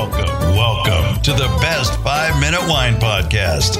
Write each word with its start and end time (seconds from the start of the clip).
Welcome, 0.00 0.56
welcome 0.56 1.22
to 1.24 1.32
the 1.32 1.58
best 1.60 2.00
five 2.00 2.40
minute 2.40 2.62
wine 2.62 2.94
podcast. 2.94 3.74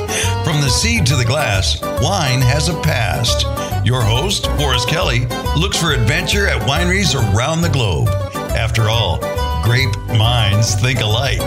From 0.44 0.60
the 0.60 0.68
seed 0.68 1.06
to 1.06 1.16
the 1.16 1.24
glass, 1.24 1.80
wine 2.02 2.42
has 2.42 2.68
a 2.68 2.78
past. 2.82 3.46
Your 3.86 4.02
host, 4.02 4.44
Forrest 4.58 4.86
Kelly, 4.86 5.24
looks 5.56 5.78
for 5.78 5.92
adventure 5.92 6.46
at 6.46 6.60
wineries 6.68 7.14
around 7.14 7.62
the 7.62 7.70
globe. 7.70 8.10
After 8.34 8.90
all, 8.90 9.16
grape 9.64 9.96
minds 10.08 10.74
think 10.74 11.00
alike. 11.00 11.40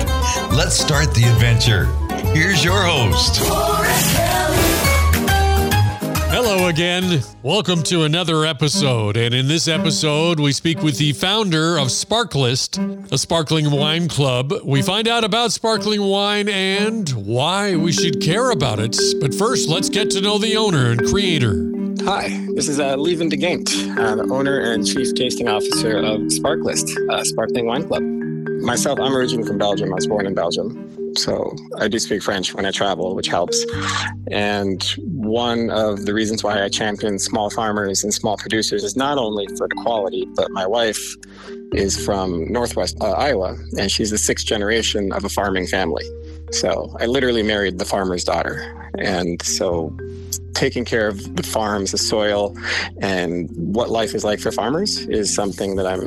Let's 0.52 0.76
start 0.76 1.14
the 1.14 1.26
adventure. 1.26 1.86
Here's 2.34 2.64
your 2.66 2.82
host. 2.82 4.23
Hello 6.34 6.68
again. 6.68 7.22
Welcome 7.44 7.84
to 7.84 8.06
another 8.06 8.44
episode. 8.44 9.18
And 9.18 9.36
in 9.36 9.48
this 9.48 9.68
episode, 9.68 10.40
we 10.40 10.52
speak 10.52 10.82
with 10.82 10.98
the 10.98 11.14
founder 11.14 11.78
of 11.78 11.92
Sparkle-ist, 11.92 12.80
a 13.12 13.20
sparkling 13.20 13.70
wine 13.70 14.08
club. 14.08 14.52
We 14.64 14.82
find 14.82 15.08
out 15.08 15.24
about 15.24 15.52
sparkling 15.52 16.02
wine 16.02 16.50
and 16.50 17.08
why 17.12 17.76
we 17.76 17.92
should 17.92 18.20
care 18.20 18.50
about 18.50 18.80
it. 18.80 18.98
But 19.22 19.36
first, 19.36 19.70
let's 19.70 19.90
get 19.90 20.10
to 20.10 20.22
know 20.22 20.40
the 20.40 20.58
owner 20.58 20.90
and 20.90 21.06
creator. 21.06 21.72
Hi, 22.04 22.30
this 22.56 22.68
is 22.68 22.80
uh, 22.80 22.96
De 22.96 23.38
Geyndt, 23.38 23.70
uh, 24.00 24.16
the 24.16 24.24
owner 24.34 24.60
and 24.60 24.88
chief 24.88 25.14
tasting 25.14 25.48
officer 25.48 25.98
of 25.98 26.32
Sparkle-ist, 26.32 27.00
uh, 27.12 27.24
Sparkling 27.24 27.68
Wine 27.68 27.88
Club. 27.88 28.02
Myself, 28.64 29.00
I'm 29.00 29.16
originally 29.16 29.48
from 29.48 29.60
Belgium. 29.60 29.92
I 29.92 29.96
was 29.96 30.08
born 30.08 30.26
in 30.26 30.34
Belgium. 30.34 30.90
So 31.16 31.56
I 31.78 31.88
do 31.88 32.00
speak 32.00 32.24
French 32.24 32.56
when 32.56 32.66
I 32.66 32.72
travel, 32.72 33.16
which 33.16 33.28
helps. 33.28 33.64
And 34.32 34.82
one 35.24 35.70
of 35.70 36.06
the 36.06 36.14
reasons 36.14 36.44
why 36.44 36.64
I 36.64 36.70
champion 36.70 37.20
small 37.20 37.50
farmers 37.50 38.04
and 38.04 38.14
small 38.14 38.38
producers 38.38 38.84
is 38.84 38.96
not 38.96 39.18
only 39.18 39.48
for 39.58 39.68
the 39.68 39.76
quality, 39.84 40.28
but 40.36 40.52
my 40.52 40.66
wife 40.66 41.02
is 41.74 42.04
from 42.04 42.52
Northwest 42.52 42.98
uh, 43.02 43.12
Iowa, 43.12 43.58
and 43.78 43.92
she's 43.92 44.12
the 44.12 44.18
sixth 44.18 44.46
generation 44.46 45.12
of 45.12 45.24
a 45.24 45.30
farming 45.30 45.68
family. 45.68 46.06
So 46.52 46.96
I 47.00 47.08
literally 47.08 47.44
married 47.44 47.80
the 47.80 47.86
farmer's 47.86 48.24
daughter. 48.24 48.92
And 49.00 49.42
so 49.42 49.96
taking 50.54 50.86
care 50.86 51.08
of 51.08 51.36
the 51.36 51.44
farms, 51.44 51.92
the 51.92 51.98
soil, 51.98 52.56
and 53.02 53.50
what 53.56 53.90
life 53.90 54.14
is 54.14 54.24
like 54.24 54.40
for 54.40 54.52
farmers 54.52 55.00
is 55.08 55.34
something 55.34 55.76
that 55.78 55.88
I'm 55.88 56.06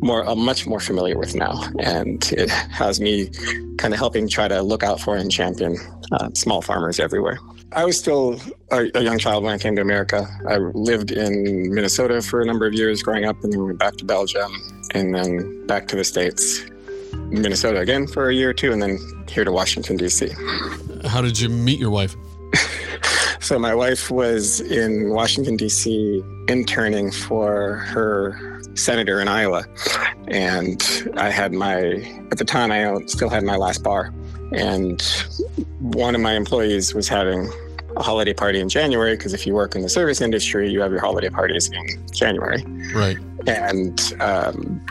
more, 0.00 0.26
uh, 0.26 0.34
much 0.34 0.66
more 0.66 0.80
familiar 0.80 1.16
with 1.16 1.34
now. 1.34 1.62
And 1.78 2.24
it 2.32 2.50
has 2.50 3.00
me 3.00 3.30
kind 3.78 3.94
of 3.94 3.98
helping 3.98 4.28
try 4.28 4.48
to 4.48 4.62
look 4.62 4.82
out 4.82 5.00
for 5.00 5.16
and 5.16 5.30
champion 5.30 5.76
uh, 6.12 6.30
small 6.34 6.60
farmers 6.60 6.98
everywhere. 6.98 7.38
I 7.74 7.84
was 7.84 7.98
still 7.98 8.40
a, 8.70 8.88
a, 8.94 9.02
young 9.02 9.18
child 9.18 9.42
when 9.42 9.52
I 9.52 9.58
came 9.58 9.74
to 9.76 9.82
America. 9.82 10.28
I 10.48 10.58
lived 10.58 11.10
in 11.10 11.74
Minnesota 11.74 12.22
for 12.22 12.40
a 12.40 12.46
number 12.46 12.66
of 12.66 12.74
years 12.74 13.02
growing 13.02 13.24
up, 13.24 13.42
and 13.42 13.52
then 13.52 13.64
went 13.64 13.78
back 13.78 13.96
to 13.96 14.04
Belgium, 14.04 14.52
and 14.92 15.12
then 15.12 15.66
back 15.66 15.88
to 15.88 15.96
the 15.96 16.04
States. 16.04 16.64
Minnesota 17.14 17.80
again 17.80 18.06
for 18.06 18.28
a 18.28 18.34
year 18.34 18.50
or 18.50 18.54
two, 18.54 18.72
and 18.72 18.80
then 18.80 18.98
here 19.28 19.44
to 19.44 19.50
Washington, 19.50 19.96
D.C. 19.96 20.30
How 21.04 21.20
did 21.20 21.40
you 21.40 21.48
meet 21.48 21.80
your 21.80 21.90
wife? 21.90 22.14
so, 23.40 23.58
my 23.58 23.74
wife 23.74 24.08
was 24.08 24.60
in 24.60 25.10
Washington, 25.10 25.56
D.C., 25.56 26.22
interning 26.48 27.10
for 27.10 27.76
her 27.76 28.60
senator 28.74 29.20
in 29.20 29.26
Iowa. 29.26 29.64
And 30.28 31.12
I 31.16 31.30
had 31.30 31.52
my, 31.52 31.78
at 32.30 32.38
the 32.38 32.44
time, 32.44 32.70
I 32.70 33.04
still 33.06 33.28
had 33.28 33.42
my 33.42 33.56
last 33.56 33.82
bar. 33.82 34.12
And 34.52 35.02
one 35.80 36.14
of 36.14 36.20
my 36.20 36.34
employees 36.34 36.94
was 36.94 37.08
having 37.08 37.50
a 37.96 38.02
holiday 38.02 38.34
party 38.34 38.60
in 38.60 38.68
January 38.68 39.16
because 39.16 39.34
if 39.34 39.46
you 39.46 39.54
work 39.54 39.74
in 39.74 39.82
the 39.82 39.88
service 39.88 40.20
industry, 40.20 40.70
you 40.70 40.80
have 40.80 40.90
your 40.90 41.00
holiday 41.00 41.30
parties 41.30 41.70
in 41.70 42.06
January. 42.12 42.64
Right. 42.94 43.16
And 43.46 44.00
um, 44.20 44.84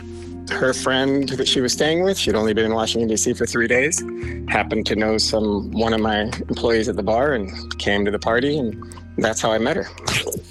her 0.50 0.72
friend 0.72 1.28
that 1.30 1.48
she 1.48 1.60
was 1.60 1.72
staying 1.72 2.02
with, 2.02 2.18
she'd 2.18 2.34
only 2.34 2.54
been 2.54 2.66
in 2.66 2.74
Washington 2.74 3.08
D.C. 3.08 3.34
for 3.34 3.46
three 3.46 3.66
days, 3.66 4.02
happened 4.48 4.86
to 4.86 4.96
know 4.96 5.18
some 5.18 5.70
one 5.72 5.92
of 5.94 6.00
my 6.00 6.22
employees 6.48 6.88
at 6.88 6.96
the 6.96 7.02
bar 7.02 7.32
and 7.32 7.78
came 7.78 8.04
to 8.04 8.10
the 8.10 8.18
party, 8.18 8.58
and 8.58 8.82
that's 9.18 9.40
how 9.40 9.52
I 9.52 9.58
met 9.58 9.76
her. 9.76 9.88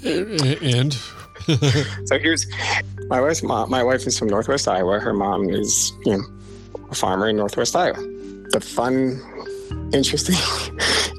And 0.04 0.92
so 2.06 2.18
here's 2.18 2.46
my 3.08 3.20
wife's 3.20 3.42
mom. 3.42 3.70
My 3.70 3.82
wife 3.82 4.06
is 4.06 4.18
from 4.18 4.28
Northwest 4.28 4.66
Iowa. 4.66 4.98
Her 4.98 5.12
mom 5.12 5.50
is, 5.50 5.92
you 6.04 6.18
know, 6.18 6.24
a 6.90 6.94
farmer 6.94 7.28
in 7.28 7.36
Northwest 7.36 7.76
Iowa. 7.76 7.96
The 8.50 8.60
fun, 8.60 9.20
interesting, 9.92 10.36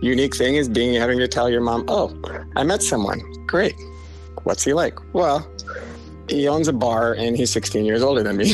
unique 0.02 0.36
thing 0.36 0.56
is 0.56 0.68
being 0.70 0.94
having 1.00 1.20
to 1.20 1.28
tell 1.28 1.50
your 1.50 1.62
mom, 1.62 1.86
"Oh, 1.88 2.16
I 2.56 2.64
met 2.64 2.84
someone. 2.84 3.22
Great. 3.46 3.76
What's 4.44 4.64
he 4.64 4.74
like?" 4.74 4.98
Well, 5.14 5.48
he 6.30 6.48
owns 6.48 6.68
a 6.68 6.74
bar 6.74 7.14
and 7.14 7.38
he's 7.38 7.52
16 7.52 7.86
years 7.86 8.02
older 8.02 8.24
than 8.24 8.38
me. 8.38 8.54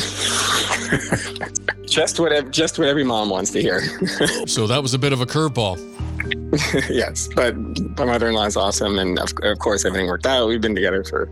just 1.86 2.20
what 2.20 2.50
just 2.50 2.78
what 2.78 2.88
every 2.88 3.04
mom 3.04 3.30
wants 3.30 3.50
to 3.52 3.60
hear. 3.60 3.82
so 4.46 4.66
that 4.66 4.82
was 4.82 4.94
a 4.94 4.98
bit 4.98 5.12
of 5.12 5.20
a 5.20 5.26
curveball. 5.26 5.78
yes, 6.90 7.28
but 7.34 7.56
my 7.98 8.04
mother-in-law 8.04 8.46
is 8.46 8.56
awesome, 8.56 8.98
and 8.98 9.18
of, 9.18 9.32
of, 9.42 9.58
course 9.58 9.84
everything 9.84 10.06
worked 10.06 10.26
out. 10.26 10.48
We've 10.48 10.60
been 10.60 10.74
together 10.74 11.02
for 11.04 11.28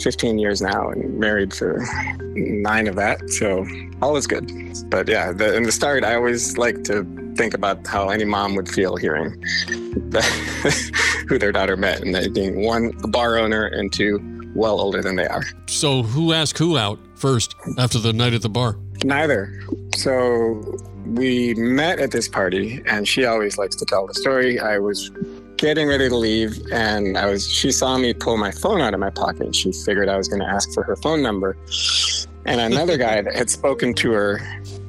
15 0.00 0.38
years 0.38 0.62
now, 0.62 0.88
and 0.88 1.18
married 1.18 1.52
for 1.54 1.84
nine 2.34 2.86
of 2.86 2.96
that, 2.96 3.28
so 3.30 3.66
all 4.00 4.16
is 4.16 4.26
good. 4.26 4.50
But 4.88 5.08
yeah, 5.08 5.32
the, 5.32 5.56
in 5.56 5.64
the 5.64 5.72
start, 5.72 6.04
I 6.04 6.14
always 6.14 6.56
like 6.56 6.84
to 6.84 7.04
think 7.36 7.54
about 7.54 7.86
how 7.86 8.08
any 8.08 8.24
mom 8.24 8.54
would 8.54 8.68
feel 8.68 8.96
hearing 8.96 9.42
who 11.28 11.38
their 11.38 11.52
daughter 11.52 11.76
met, 11.76 12.00
and 12.00 12.14
they 12.14 12.28
being 12.28 12.62
one 12.62 12.92
a 13.02 13.08
bar 13.08 13.38
owner 13.38 13.66
and 13.66 13.92
two 13.92 14.20
well 14.54 14.80
older 14.80 15.02
than 15.02 15.16
they 15.16 15.26
are. 15.26 15.44
So 15.66 16.02
who 16.02 16.32
asked 16.32 16.58
who 16.58 16.78
out 16.78 16.98
first 17.14 17.54
after 17.78 17.98
the 17.98 18.12
night 18.12 18.32
at 18.32 18.42
the 18.42 18.48
bar? 18.48 18.76
Neither. 19.04 19.52
So 19.96 20.62
we 21.06 21.54
met 21.54 21.98
at 21.98 22.10
this 22.10 22.28
party, 22.28 22.82
and 22.86 23.06
she 23.06 23.24
always 23.24 23.58
likes 23.58 23.76
to 23.76 23.84
tell 23.84 24.06
the 24.06 24.14
story. 24.14 24.58
I 24.58 24.78
was 24.78 25.10
getting 25.56 25.88
ready 25.88 26.08
to 26.08 26.16
leave, 26.16 26.60
and 26.72 27.16
I 27.16 27.26
was. 27.26 27.48
She 27.50 27.72
saw 27.72 27.96
me 27.98 28.14
pull 28.14 28.36
my 28.36 28.50
phone 28.50 28.80
out 28.80 28.94
of 28.94 29.00
my 29.00 29.10
pocket. 29.10 29.42
And 29.42 29.56
she 29.56 29.72
figured 29.72 30.08
I 30.08 30.16
was 30.16 30.28
going 30.28 30.40
to 30.40 30.48
ask 30.48 30.72
for 30.72 30.82
her 30.82 30.96
phone 30.96 31.22
number, 31.22 31.56
and 32.44 32.60
another 32.60 32.96
guy 32.96 33.22
that 33.22 33.34
had 33.34 33.50
spoken 33.50 33.94
to 33.94 34.12
her 34.12 34.40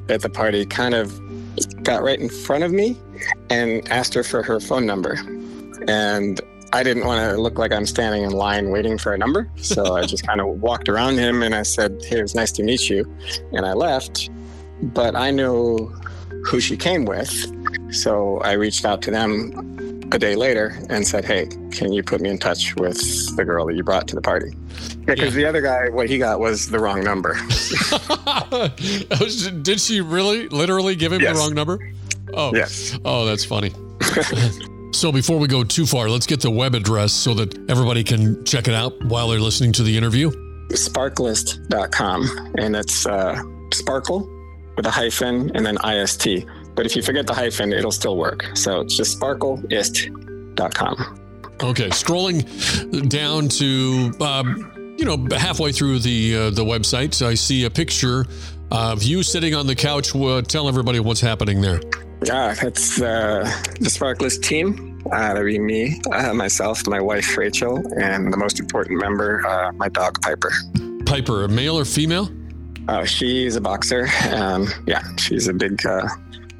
at 0.08 0.22
the 0.22 0.30
party 0.30 0.64
kind 0.64 0.94
of 0.94 1.20
got 1.82 2.02
right 2.02 2.18
in 2.18 2.28
front 2.28 2.64
of 2.64 2.72
me 2.72 2.96
and 3.50 3.86
asked 3.90 4.14
her 4.14 4.22
for 4.22 4.42
her 4.42 4.60
phone 4.60 4.86
number, 4.86 5.18
and 5.86 6.40
I 6.72 6.82
didn't 6.82 7.06
want 7.06 7.20
to 7.20 7.40
look 7.40 7.58
like 7.58 7.72
I'm 7.72 7.86
standing 7.86 8.24
in 8.24 8.30
line 8.30 8.70
waiting 8.70 8.98
for 8.98 9.14
a 9.14 9.18
number. 9.18 9.48
So 9.56 9.94
I 9.96 10.04
just 10.04 10.26
kind 10.26 10.40
of 10.40 10.46
walked 10.60 10.88
around 10.88 11.16
him 11.16 11.42
and 11.42 11.54
I 11.54 11.62
said, 11.62 12.02
Hey, 12.04 12.18
it 12.18 12.22
was 12.22 12.34
nice 12.34 12.52
to 12.52 12.62
meet 12.62 12.90
you. 12.90 13.10
And 13.52 13.64
I 13.64 13.72
left. 13.72 14.30
But 14.82 15.16
I 15.16 15.30
knew 15.30 15.92
who 16.44 16.60
she 16.60 16.76
came 16.76 17.04
with. 17.04 17.32
So 17.92 18.38
I 18.38 18.52
reached 18.52 18.84
out 18.84 19.02
to 19.02 19.10
them 19.10 20.08
a 20.12 20.18
day 20.18 20.36
later 20.36 20.76
and 20.88 21.06
said, 21.06 21.24
Hey, 21.24 21.46
can 21.70 21.92
you 21.92 22.02
put 22.02 22.20
me 22.20 22.30
in 22.30 22.38
touch 22.38 22.74
with 22.76 22.98
the 23.36 23.44
girl 23.44 23.66
that 23.66 23.74
you 23.74 23.82
brought 23.82 24.08
to 24.08 24.14
the 24.14 24.22
party? 24.22 24.54
Because 25.04 25.34
yeah, 25.34 25.42
the 25.42 25.46
other 25.46 25.60
guy, 25.60 25.88
what 25.88 26.08
he 26.08 26.18
got 26.18 26.40
was 26.40 26.68
the 26.68 26.78
wrong 26.78 27.02
number. 27.02 27.34
Did 29.62 29.80
she 29.80 30.00
really 30.00 30.48
literally 30.48 30.96
give 30.96 31.12
him 31.12 31.20
yes. 31.20 31.34
the 31.34 31.40
wrong 31.40 31.54
number? 31.54 31.92
Oh, 32.34 32.54
yes. 32.54 32.98
Oh, 33.04 33.24
that's 33.24 33.44
funny. 33.44 33.72
so 34.92 35.12
before 35.12 35.38
we 35.38 35.48
go 35.48 35.64
too 35.64 35.86
far, 35.86 36.08
let's 36.08 36.26
get 36.26 36.40
the 36.40 36.50
web 36.50 36.74
address 36.74 37.12
so 37.12 37.34
that 37.34 37.70
everybody 37.70 38.04
can 38.04 38.44
check 38.44 38.68
it 38.68 38.74
out 38.74 39.02
while 39.04 39.28
they're 39.28 39.40
listening 39.40 39.72
to 39.72 39.82
the 39.82 39.96
interview. 39.96 40.30
Sparkle-ist.com. 40.74 42.52
And 42.58 42.76
it's 42.76 43.06
uh, 43.06 43.42
sparkle 43.72 44.37
with 44.78 44.86
a 44.86 44.90
hyphen 44.90 45.50
and 45.56 45.66
then 45.66 45.76
IST. 45.84 46.46
But 46.76 46.86
if 46.86 46.94
you 46.94 47.02
forget 47.02 47.26
the 47.26 47.34
hyphen, 47.34 47.72
it'll 47.72 47.90
still 47.90 48.16
work. 48.16 48.56
So 48.56 48.82
it's 48.82 48.96
just 48.96 49.18
sparkleist.com. 49.20 51.18
Okay, 51.60 51.88
scrolling 51.88 53.08
down 53.08 53.48
to 53.48 54.12
um, 54.24 54.94
you 54.96 55.04
know 55.04 55.26
halfway 55.36 55.72
through 55.72 55.98
the 55.98 56.36
uh, 56.36 56.50
the 56.50 56.64
website, 56.64 57.20
I 57.20 57.34
see 57.34 57.64
a 57.64 57.70
picture 57.70 58.24
of 58.70 59.02
you 59.02 59.24
sitting 59.24 59.56
on 59.56 59.66
the 59.66 59.74
couch. 59.74 60.14
Uh, 60.14 60.40
tell 60.42 60.68
everybody 60.68 61.00
what's 61.00 61.20
happening 61.20 61.60
there. 61.60 61.80
Yeah, 62.24 62.54
it's 62.62 63.00
uh, 63.00 63.50
the 63.80 63.90
Sparkle-ist 63.90 64.44
team. 64.44 65.02
Uh, 65.06 65.34
that'd 65.34 65.44
be 65.44 65.58
me, 65.58 66.00
uh, 66.12 66.32
myself, 66.34 66.86
my 66.86 67.00
wife 67.00 67.36
Rachel, 67.36 67.82
and 68.00 68.32
the 68.32 68.36
most 68.36 68.60
important 68.60 69.00
member, 69.00 69.44
uh, 69.46 69.72
my 69.72 69.88
dog 69.88 70.20
Piper. 70.22 70.52
Piper, 71.06 71.44
a 71.44 71.48
male 71.48 71.76
or 71.78 71.84
female? 71.84 72.28
Oh, 72.88 73.04
she's 73.04 73.54
a 73.54 73.60
boxer. 73.60 74.08
Um, 74.32 74.66
yeah, 74.86 75.02
she's 75.16 75.46
a 75.46 75.52
big, 75.52 75.84
uh, 75.84 76.08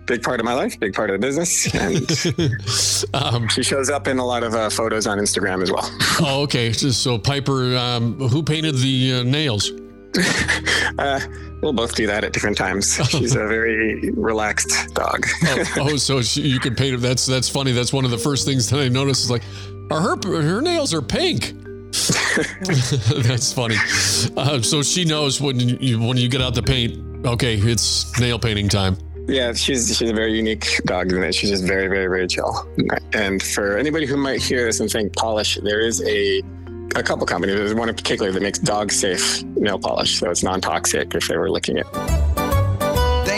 big 0.04 0.22
part 0.22 0.40
of 0.40 0.44
my 0.44 0.52
life, 0.52 0.78
big 0.78 0.92
part 0.92 1.08
of 1.08 1.18
the 1.18 1.26
business, 1.26 1.74
and 1.74 3.14
um, 3.14 3.48
she 3.48 3.62
shows 3.62 3.88
up 3.88 4.06
in 4.06 4.18
a 4.18 4.24
lot 4.24 4.42
of 4.42 4.54
uh, 4.54 4.68
photos 4.68 5.06
on 5.06 5.18
Instagram 5.18 5.62
as 5.62 5.72
well. 5.72 5.88
Oh, 6.20 6.42
okay. 6.42 6.72
So, 6.74 6.90
so 6.90 7.18
Piper, 7.18 7.74
um, 7.76 8.18
who 8.18 8.42
painted 8.42 8.74
the 8.76 9.14
uh, 9.14 9.22
nails? 9.22 9.72
uh, 10.98 11.20
we'll 11.62 11.72
both 11.72 11.94
do 11.94 12.06
that 12.06 12.24
at 12.24 12.34
different 12.34 12.58
times. 12.58 12.96
She's 13.08 13.34
a 13.34 13.46
very 13.46 14.10
relaxed 14.10 14.94
dog. 14.94 15.26
oh, 15.44 15.64
oh, 15.78 15.96
so 15.96 16.20
she, 16.20 16.42
you 16.42 16.60
can 16.60 16.74
paint 16.74 16.94
it. 16.94 17.00
That's 17.00 17.24
that's 17.24 17.48
funny. 17.48 17.72
That's 17.72 17.92
one 17.92 18.04
of 18.04 18.10
the 18.10 18.18
first 18.18 18.46
things 18.46 18.68
that 18.68 18.80
I 18.80 18.88
noticed. 18.88 19.24
Is 19.24 19.30
like, 19.30 19.44
are 19.90 20.00
her 20.00 20.42
her 20.42 20.60
nails 20.60 20.92
are 20.92 21.02
pink. 21.02 21.54
That's 23.28 23.52
funny. 23.52 23.76
Uh, 24.36 24.60
so 24.62 24.82
she 24.82 25.04
knows 25.04 25.40
when 25.40 25.58
you 25.58 26.00
when 26.00 26.16
you 26.16 26.28
get 26.28 26.40
out 26.40 26.54
the 26.54 26.62
paint. 26.62 27.26
Okay, 27.26 27.56
it's 27.56 28.18
nail 28.20 28.38
painting 28.38 28.68
time. 28.68 28.96
Yeah, 29.28 29.52
she's 29.52 29.96
she's 29.96 30.10
a 30.10 30.14
very 30.14 30.34
unique 30.34 30.80
dog 30.84 31.12
in 31.12 31.20
that 31.20 31.34
she's 31.34 31.50
just 31.50 31.64
very, 31.64 31.88
very, 31.88 32.06
very 32.06 32.26
chill. 32.26 32.66
And 33.12 33.42
for 33.42 33.76
anybody 33.76 34.06
who 34.06 34.16
might 34.16 34.42
hear 34.42 34.64
this 34.64 34.80
and 34.80 34.90
think 34.90 35.14
polish, 35.16 35.58
there 35.62 35.80
is 35.80 36.02
a 36.06 36.42
a 36.96 37.02
couple 37.02 37.26
companies. 37.26 37.56
There's 37.56 37.74
one 37.74 37.88
in 37.88 37.94
particular 37.94 38.32
that 38.32 38.42
makes 38.42 38.58
dog 38.58 38.90
safe 38.90 39.42
nail 39.44 39.78
polish, 39.78 40.18
so 40.18 40.30
it's 40.30 40.42
non 40.42 40.60
toxic 40.60 41.14
if 41.14 41.28
they 41.28 41.36
were 41.36 41.50
licking 41.50 41.76
it. 41.76 41.86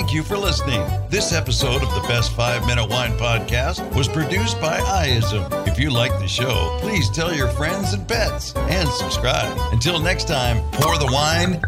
Thank 0.01 0.15
you 0.15 0.23
for 0.23 0.39
listening. 0.39 0.81
This 1.11 1.31
episode 1.31 1.83
of 1.83 1.95
the 1.95 2.01
Best 2.09 2.33
5 2.33 2.67
Minute 2.67 2.89
Wine 2.89 3.13
Podcast 3.19 3.95
was 3.95 4.09
produced 4.09 4.59
by 4.59 4.79
IISM. 4.81 5.69
If 5.69 5.79
you 5.79 5.91
like 5.91 6.11
the 6.13 6.27
show, 6.27 6.79
please 6.81 7.11
tell 7.11 7.35
your 7.35 7.49
friends 7.49 7.93
and 7.93 8.09
pets 8.09 8.55
and 8.57 8.89
subscribe. 8.89 9.55
Until 9.75 10.01
next 10.01 10.27
time, 10.27 10.63
pour 10.73 10.97
the 10.97 11.11
wine 11.13 11.61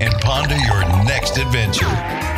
and 0.00 0.12
ponder 0.20 0.56
your 0.56 0.80
next 1.06 1.38
adventure. 1.38 2.37